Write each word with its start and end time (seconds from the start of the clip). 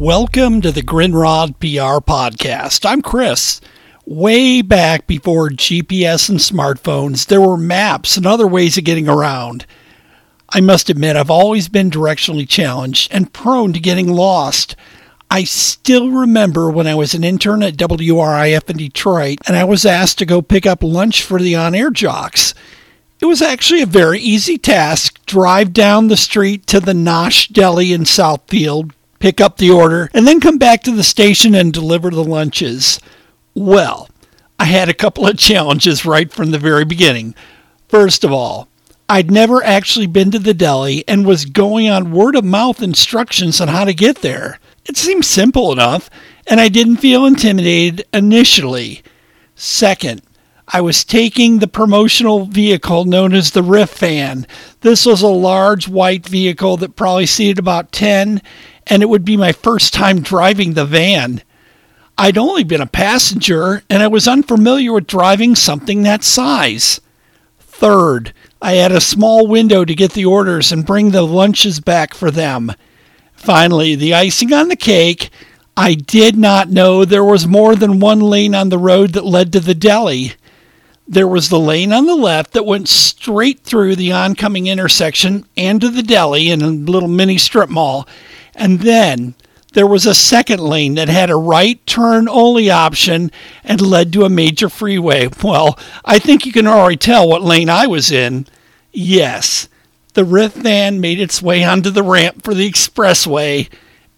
Welcome 0.00 0.62
to 0.62 0.72
the 0.72 0.80
Grindrod 0.80 1.60
PR 1.60 2.00
podcast. 2.02 2.86
I'm 2.86 3.02
Chris. 3.02 3.60
Way 4.06 4.62
back 4.62 5.06
before 5.06 5.50
GPS 5.50 6.30
and 6.30 6.38
smartphones, 6.38 7.26
there 7.26 7.42
were 7.42 7.58
maps 7.58 8.16
and 8.16 8.24
other 8.24 8.46
ways 8.46 8.78
of 8.78 8.84
getting 8.84 9.10
around. 9.10 9.66
I 10.48 10.62
must 10.62 10.88
admit, 10.88 11.16
I've 11.16 11.28
always 11.28 11.68
been 11.68 11.90
directionally 11.90 12.48
challenged 12.48 13.12
and 13.12 13.30
prone 13.34 13.74
to 13.74 13.78
getting 13.78 14.08
lost. 14.08 14.74
I 15.30 15.44
still 15.44 16.08
remember 16.08 16.70
when 16.70 16.86
I 16.86 16.94
was 16.94 17.12
an 17.12 17.22
intern 17.22 17.62
at 17.62 17.76
WRIF 17.76 18.70
in 18.70 18.78
Detroit 18.78 19.40
and 19.46 19.54
I 19.54 19.64
was 19.64 19.84
asked 19.84 20.16
to 20.20 20.24
go 20.24 20.40
pick 20.40 20.64
up 20.64 20.82
lunch 20.82 21.22
for 21.22 21.38
the 21.38 21.56
on 21.56 21.74
air 21.74 21.90
jocks. 21.90 22.54
It 23.20 23.26
was 23.26 23.42
actually 23.42 23.82
a 23.82 23.86
very 23.86 24.18
easy 24.18 24.56
task. 24.56 25.20
Drive 25.26 25.74
down 25.74 26.08
the 26.08 26.16
street 26.16 26.66
to 26.68 26.80
the 26.80 26.94
Nosh 26.94 27.52
Deli 27.52 27.92
in 27.92 28.04
Southfield, 28.04 28.92
pick 29.20 29.40
up 29.40 29.58
the 29.58 29.70
order, 29.70 30.10
and 30.12 30.26
then 30.26 30.40
come 30.40 30.58
back 30.58 30.82
to 30.82 30.90
the 30.90 31.04
station 31.04 31.54
and 31.54 31.72
deliver 31.72 32.10
the 32.10 32.24
lunches. 32.24 32.98
Well, 33.54 34.08
I 34.58 34.64
had 34.64 34.88
a 34.88 34.94
couple 34.94 35.26
of 35.26 35.38
challenges 35.38 36.04
right 36.04 36.32
from 36.32 36.50
the 36.50 36.58
very 36.58 36.84
beginning. 36.84 37.36
First 37.88 38.24
of 38.24 38.32
all, 38.32 38.68
I'd 39.08 39.30
never 39.30 39.62
actually 39.62 40.06
been 40.06 40.30
to 40.30 40.38
the 40.38 40.54
deli 40.54 41.02
and 41.08 41.26
was 41.26 41.44
going 41.44 41.88
on 41.88 42.12
word 42.12 42.36
of 42.36 42.44
mouth 42.44 42.80
instructions 42.80 43.60
on 43.60 43.68
how 43.68 43.84
to 43.84 43.92
get 43.92 44.18
there. 44.18 44.60
It 44.86 44.96
seemed 44.96 45.24
simple 45.24 45.72
enough, 45.72 46.08
and 46.46 46.60
I 46.60 46.68
didn't 46.68 46.98
feel 46.98 47.26
intimidated 47.26 48.06
initially. 48.12 49.02
Second, 49.56 50.22
I 50.68 50.80
was 50.80 51.04
taking 51.04 51.58
the 51.58 51.66
promotional 51.66 52.44
vehicle 52.46 53.04
known 53.04 53.34
as 53.34 53.50
the 53.50 53.62
Riff 53.62 53.98
Van. 53.98 54.46
This 54.82 55.04
was 55.04 55.22
a 55.22 55.28
large 55.28 55.88
white 55.88 56.28
vehicle 56.28 56.76
that 56.76 56.94
probably 56.94 57.26
seated 57.26 57.58
about 57.58 57.90
10, 57.90 58.40
and 58.90 59.02
it 59.02 59.08
would 59.08 59.24
be 59.24 59.36
my 59.36 59.52
first 59.52 59.94
time 59.94 60.20
driving 60.20 60.74
the 60.74 60.84
van. 60.84 61.42
I'd 62.18 62.36
only 62.36 62.64
been 62.64 62.82
a 62.82 62.86
passenger, 62.86 63.82
and 63.88 64.02
I 64.02 64.08
was 64.08 64.28
unfamiliar 64.28 64.92
with 64.92 65.06
driving 65.06 65.54
something 65.54 66.02
that 66.02 66.24
size. 66.24 67.00
Third, 67.60 68.34
I 68.60 68.72
had 68.72 68.92
a 68.92 69.00
small 69.00 69.46
window 69.46 69.86
to 69.86 69.94
get 69.94 70.12
the 70.12 70.26
orders 70.26 70.70
and 70.70 70.84
bring 70.84 71.12
the 71.12 71.22
lunches 71.22 71.80
back 71.80 72.12
for 72.12 72.30
them. 72.30 72.72
Finally, 73.32 73.94
the 73.94 74.12
icing 74.12 74.52
on 74.52 74.68
the 74.68 74.76
cake, 74.76 75.30
I 75.78 75.94
did 75.94 76.36
not 76.36 76.68
know 76.68 77.06
there 77.06 77.24
was 77.24 77.46
more 77.46 77.74
than 77.74 78.00
one 78.00 78.20
lane 78.20 78.54
on 78.54 78.68
the 78.68 78.76
road 78.76 79.14
that 79.14 79.24
led 79.24 79.50
to 79.54 79.60
the 79.60 79.74
deli. 79.74 80.34
There 81.08 81.26
was 81.26 81.48
the 81.48 81.58
lane 81.58 81.90
on 81.92 82.04
the 82.04 82.14
left 82.14 82.52
that 82.52 82.66
went 82.66 82.86
straight 82.86 83.60
through 83.60 83.96
the 83.96 84.12
oncoming 84.12 84.66
intersection 84.66 85.46
and 85.56 85.80
to 85.80 85.88
the 85.88 86.02
deli 86.02 86.50
in 86.50 86.60
a 86.60 86.68
little 86.68 87.08
mini 87.08 87.38
strip 87.38 87.70
mall. 87.70 88.06
And 88.54 88.80
then 88.80 89.34
there 89.72 89.86
was 89.86 90.04
a 90.04 90.14
second 90.14 90.60
lane 90.60 90.94
that 90.96 91.08
had 91.08 91.30
a 91.30 91.36
right 91.36 91.84
turn 91.86 92.28
only 92.28 92.70
option 92.70 93.30
and 93.62 93.80
led 93.80 94.12
to 94.12 94.24
a 94.24 94.30
major 94.30 94.68
freeway. 94.68 95.28
Well, 95.42 95.78
I 96.04 96.18
think 96.18 96.44
you 96.44 96.52
can 96.52 96.66
already 96.66 96.96
tell 96.96 97.28
what 97.28 97.42
lane 97.42 97.68
I 97.68 97.86
was 97.86 98.10
in. 98.10 98.46
Yes, 98.92 99.68
the 100.14 100.24
Riff 100.24 100.54
van 100.54 101.00
made 101.00 101.20
its 101.20 101.40
way 101.40 101.62
onto 101.62 101.90
the 101.90 102.02
ramp 102.02 102.42
for 102.42 102.52
the 102.52 102.68
expressway 102.68 103.68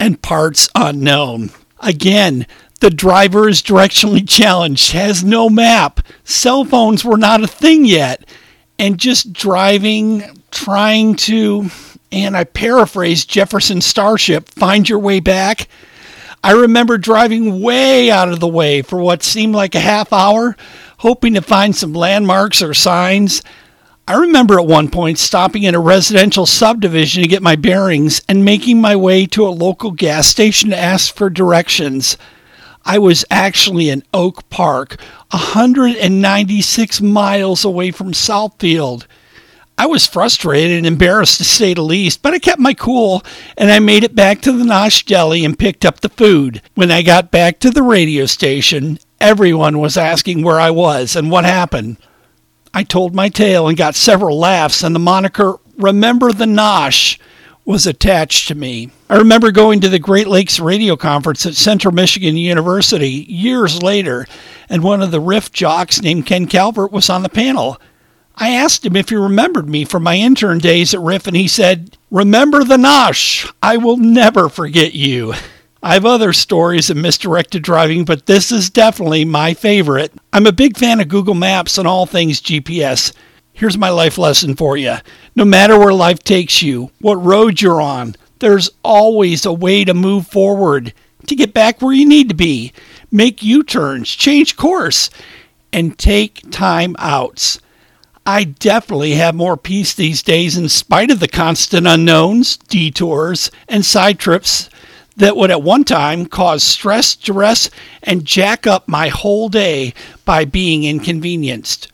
and 0.00 0.22
parts 0.22 0.68
unknown. 0.74 1.50
Again, 1.80 2.46
the 2.80 2.90
driver 2.90 3.48
is 3.48 3.62
directionally 3.62 4.28
challenged, 4.28 4.92
has 4.92 5.22
no 5.22 5.50
map. 5.50 6.00
Cell 6.24 6.64
phones 6.64 7.04
were 7.04 7.18
not 7.18 7.42
a 7.42 7.46
thing 7.46 7.84
yet. 7.84 8.26
And 8.78 8.98
just 8.98 9.32
driving, 9.32 10.40
trying 10.50 11.14
to 11.16 11.70
and 12.12 12.36
I 12.36 12.44
paraphrase 12.44 13.24
Jefferson 13.24 13.80
Starship, 13.80 14.48
find 14.50 14.88
your 14.88 14.98
way 14.98 15.18
back. 15.18 15.68
I 16.44 16.52
remember 16.52 16.98
driving 16.98 17.62
way 17.62 18.10
out 18.10 18.28
of 18.28 18.40
the 18.40 18.48
way 18.48 18.82
for 18.82 19.00
what 19.00 19.22
seemed 19.22 19.54
like 19.54 19.74
a 19.74 19.80
half 19.80 20.12
hour, 20.12 20.56
hoping 20.98 21.34
to 21.34 21.42
find 21.42 21.74
some 21.74 21.92
landmarks 21.92 22.62
or 22.62 22.74
signs. 22.74 23.42
I 24.06 24.16
remember 24.16 24.58
at 24.58 24.66
one 24.66 24.90
point 24.90 25.18
stopping 25.18 25.62
in 25.62 25.76
a 25.76 25.80
residential 25.80 26.44
subdivision 26.44 27.22
to 27.22 27.28
get 27.28 27.42
my 27.42 27.54
bearings 27.56 28.20
and 28.28 28.44
making 28.44 28.80
my 28.80 28.96
way 28.96 29.26
to 29.26 29.46
a 29.46 29.50
local 29.50 29.92
gas 29.92 30.26
station 30.26 30.70
to 30.70 30.78
ask 30.78 31.14
for 31.14 31.30
directions. 31.30 32.18
I 32.84 32.98
was 32.98 33.24
actually 33.30 33.88
in 33.88 34.02
Oak 34.12 34.48
Park, 34.50 35.00
196 35.30 37.00
miles 37.00 37.64
away 37.64 37.92
from 37.92 38.12
Southfield. 38.12 39.06
I 39.78 39.86
was 39.86 40.06
frustrated 40.06 40.76
and 40.76 40.86
embarrassed 40.86 41.38
to 41.38 41.44
say 41.44 41.74
the 41.74 41.82
least, 41.82 42.22
but 42.22 42.34
I 42.34 42.38
kept 42.38 42.60
my 42.60 42.74
cool 42.74 43.22
and 43.56 43.70
I 43.70 43.78
made 43.78 44.04
it 44.04 44.14
back 44.14 44.40
to 44.42 44.52
the 44.52 44.64
Nosh 44.64 45.04
Deli 45.04 45.44
and 45.44 45.58
picked 45.58 45.84
up 45.84 46.00
the 46.00 46.08
food. 46.08 46.62
When 46.74 46.90
I 46.90 47.02
got 47.02 47.30
back 47.30 47.58
to 47.60 47.70
the 47.70 47.82
radio 47.82 48.26
station, 48.26 48.98
everyone 49.20 49.78
was 49.78 49.96
asking 49.96 50.42
where 50.42 50.60
I 50.60 50.70
was 50.70 51.16
and 51.16 51.30
what 51.30 51.44
happened. 51.44 51.96
I 52.74 52.84
told 52.84 53.14
my 53.14 53.28
tale 53.28 53.68
and 53.68 53.76
got 53.76 53.94
several 53.94 54.38
laughs, 54.38 54.82
and 54.82 54.94
the 54.94 55.00
moniker 55.00 55.56
Remember 55.76 56.32
the 56.32 56.44
Nosh 56.44 57.18
was 57.64 57.86
attached 57.86 58.48
to 58.48 58.54
me. 58.54 58.90
I 59.08 59.16
remember 59.16 59.50
going 59.50 59.80
to 59.80 59.88
the 59.88 59.98
Great 59.98 60.26
Lakes 60.26 60.58
Radio 60.58 60.96
Conference 60.96 61.46
at 61.46 61.54
Central 61.54 61.94
Michigan 61.94 62.36
University 62.36 63.26
years 63.28 63.82
later, 63.82 64.26
and 64.68 64.82
one 64.82 65.02
of 65.02 65.10
the 65.10 65.20
riff 65.20 65.52
jocks 65.52 66.02
named 66.02 66.26
Ken 66.26 66.46
Calvert 66.46 66.92
was 66.92 67.08
on 67.08 67.22
the 67.22 67.28
panel. 67.28 67.80
I 68.36 68.50
asked 68.50 68.84
him 68.84 68.96
if 68.96 69.10
he 69.10 69.16
remembered 69.16 69.68
me 69.68 69.84
from 69.84 70.02
my 70.02 70.16
intern 70.16 70.58
days 70.58 70.94
at 70.94 71.00
Riff, 71.00 71.26
and 71.26 71.36
he 71.36 71.48
said, 71.48 71.96
Remember 72.10 72.64
the 72.64 72.76
Nosh. 72.76 73.50
I 73.62 73.76
will 73.76 73.96
never 73.96 74.48
forget 74.48 74.94
you. 74.94 75.34
I 75.82 75.94
have 75.94 76.06
other 76.06 76.32
stories 76.32 76.90
of 76.90 76.96
misdirected 76.96 77.62
driving, 77.62 78.04
but 78.04 78.26
this 78.26 78.52
is 78.52 78.70
definitely 78.70 79.24
my 79.24 79.52
favorite. 79.52 80.12
I'm 80.32 80.46
a 80.46 80.52
big 80.52 80.76
fan 80.76 81.00
of 81.00 81.08
Google 81.08 81.34
Maps 81.34 81.76
and 81.76 81.88
all 81.88 82.06
things 82.06 82.40
GPS. 82.40 83.12
Here's 83.52 83.76
my 83.76 83.90
life 83.90 84.16
lesson 84.16 84.54
for 84.54 84.76
you. 84.76 84.96
No 85.34 85.44
matter 85.44 85.78
where 85.78 85.92
life 85.92 86.20
takes 86.20 86.62
you, 86.62 86.90
what 87.00 87.16
road 87.16 87.60
you're 87.60 87.80
on, 87.82 88.14
there's 88.38 88.70
always 88.82 89.44
a 89.44 89.52
way 89.52 89.84
to 89.84 89.92
move 89.92 90.26
forward, 90.26 90.94
to 91.26 91.36
get 91.36 91.52
back 91.52 91.82
where 91.82 91.92
you 91.92 92.06
need 92.06 92.28
to 92.28 92.34
be, 92.34 92.72
make 93.10 93.42
U 93.42 93.62
turns, 93.62 94.08
change 94.08 94.56
course, 94.56 95.10
and 95.72 95.98
take 95.98 96.50
time 96.50 96.96
outs. 96.98 97.60
I 98.24 98.44
definitely 98.44 99.12
have 99.12 99.34
more 99.34 99.56
peace 99.56 99.94
these 99.94 100.22
days 100.22 100.56
in 100.56 100.68
spite 100.68 101.10
of 101.10 101.18
the 101.18 101.26
constant 101.26 101.88
unknowns, 101.88 102.56
detours, 102.56 103.50
and 103.68 103.84
side 103.84 104.20
trips 104.20 104.70
that 105.16 105.36
would 105.36 105.50
at 105.50 105.62
one 105.62 105.82
time 105.82 106.26
cause 106.26 106.62
stress, 106.62 107.16
duress, 107.16 107.68
and 108.02 108.24
jack 108.24 108.66
up 108.66 108.86
my 108.86 109.08
whole 109.08 109.48
day 109.48 109.92
by 110.24 110.44
being 110.44 110.84
inconvenienced. 110.84 111.90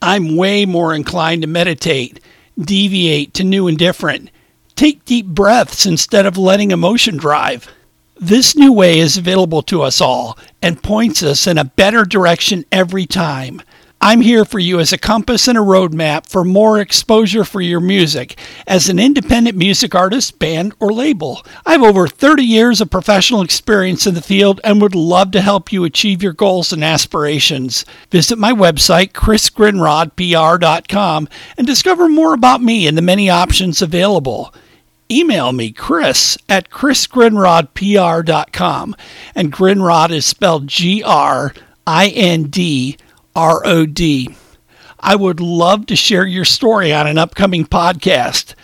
I'm 0.00 0.36
way 0.36 0.66
more 0.66 0.94
inclined 0.94 1.42
to 1.42 1.48
meditate, 1.48 2.20
deviate 2.58 3.34
to 3.34 3.44
new 3.44 3.66
and 3.66 3.76
different, 3.76 4.30
take 4.76 5.04
deep 5.04 5.26
breaths 5.26 5.84
instead 5.84 6.26
of 6.26 6.38
letting 6.38 6.70
emotion 6.70 7.16
drive. 7.16 7.68
This 8.20 8.54
new 8.54 8.72
way 8.72 9.00
is 9.00 9.16
available 9.16 9.62
to 9.62 9.82
us 9.82 10.00
all 10.00 10.38
and 10.62 10.80
points 10.80 11.24
us 11.24 11.48
in 11.48 11.58
a 11.58 11.64
better 11.64 12.04
direction 12.04 12.64
every 12.70 13.04
time. 13.04 13.62
I'm 14.04 14.20
here 14.20 14.44
for 14.44 14.58
you 14.58 14.80
as 14.80 14.92
a 14.92 14.98
compass 14.98 15.46
and 15.46 15.56
a 15.56 15.60
roadmap 15.60 16.28
for 16.28 16.42
more 16.42 16.80
exposure 16.80 17.44
for 17.44 17.60
your 17.60 17.78
music 17.78 18.36
as 18.66 18.88
an 18.88 18.98
independent 18.98 19.56
music 19.56 19.94
artist, 19.94 20.40
band, 20.40 20.74
or 20.80 20.92
label. 20.92 21.46
I 21.64 21.70
have 21.70 21.84
over 21.84 22.08
30 22.08 22.42
years 22.42 22.80
of 22.80 22.90
professional 22.90 23.42
experience 23.42 24.04
in 24.04 24.14
the 24.14 24.20
field 24.20 24.60
and 24.64 24.82
would 24.82 24.96
love 24.96 25.30
to 25.30 25.40
help 25.40 25.70
you 25.70 25.84
achieve 25.84 26.20
your 26.20 26.32
goals 26.32 26.72
and 26.72 26.82
aspirations. 26.82 27.84
Visit 28.10 28.40
my 28.40 28.52
website, 28.52 29.12
chrisgrindrodpr.com, 29.12 31.28
and 31.56 31.64
discover 31.64 32.08
more 32.08 32.34
about 32.34 32.60
me 32.60 32.88
and 32.88 32.98
the 32.98 33.02
many 33.02 33.30
options 33.30 33.80
available 33.80 34.52
email 35.08 35.52
me, 35.52 35.70
chris 35.70 36.36
at 36.48 36.70
chrisgrindrodpr.com. 36.70 38.96
And 39.36 39.52
Grindrod 39.52 40.10
is 40.10 40.26
spelled 40.26 40.66
G 40.66 41.04
R 41.04 41.54
I 41.86 42.08
N 42.08 42.44
D 42.44 42.96
R 43.34 43.62
O 43.64 43.86
D. 43.86 44.34
I 45.00 45.16
would 45.16 45.40
love 45.40 45.86
to 45.86 45.96
share 45.96 46.26
your 46.26 46.44
story 46.44 46.92
on 46.92 47.06
an 47.06 47.18
upcoming 47.18 47.64
podcast. 47.64 48.54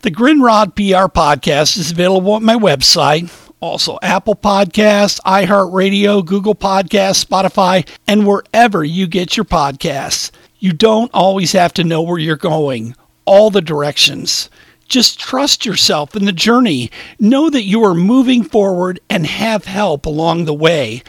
The 0.00 0.10
Grindrod 0.10 0.74
PR 0.74 1.10
podcast 1.10 1.78
is 1.78 1.90
available 1.90 2.36
at 2.36 2.42
my 2.42 2.56
website, 2.56 3.30
also 3.60 3.98
Apple 4.02 4.34
Podcasts, 4.34 5.20
iHeartRadio, 5.20 6.24
Google 6.24 6.54
Podcasts, 6.54 7.24
Spotify, 7.24 7.88
and 8.06 8.26
wherever 8.26 8.84
you 8.84 9.06
get 9.06 9.36
your 9.36 9.44
podcasts. 9.44 10.30
You 10.58 10.72
don't 10.72 11.10
always 11.14 11.52
have 11.52 11.72
to 11.74 11.84
know 11.84 12.02
where 12.02 12.18
you're 12.18 12.36
going, 12.36 12.94
all 13.24 13.50
the 13.50 13.62
directions. 13.62 14.50
Just 14.88 15.18
trust 15.18 15.66
yourself 15.66 16.14
in 16.14 16.24
the 16.24 16.32
journey. 16.32 16.90
Know 17.18 17.50
that 17.50 17.64
you 17.64 17.84
are 17.84 17.94
moving 17.94 18.44
forward 18.44 19.00
and 19.10 19.26
have 19.26 19.64
help 19.64 20.06
along 20.06 20.44
the 20.44 20.54
way. 20.54 21.02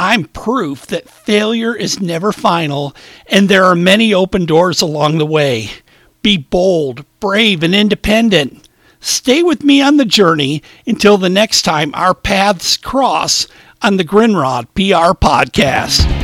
I'm 0.00 0.24
proof 0.24 0.86
that 0.86 1.10
failure 1.10 1.76
is 1.76 2.00
never 2.00 2.32
final 2.32 2.96
and 3.26 3.50
there 3.50 3.66
are 3.66 3.74
many 3.74 4.14
open 4.14 4.46
doors 4.46 4.80
along 4.80 5.18
the 5.18 5.26
way. 5.26 5.68
Be 6.22 6.38
bold, 6.38 7.04
brave, 7.20 7.62
and 7.62 7.74
independent. 7.74 8.66
Stay 9.00 9.42
with 9.42 9.62
me 9.62 9.82
on 9.82 9.98
the 9.98 10.06
journey 10.06 10.62
until 10.86 11.18
the 11.18 11.28
next 11.28 11.62
time 11.62 11.94
our 11.94 12.14
paths 12.14 12.78
cross 12.78 13.46
on 13.82 13.98
the 13.98 14.04
Grindrod 14.04 14.68
PR 14.74 15.12
podcast. 15.12 16.19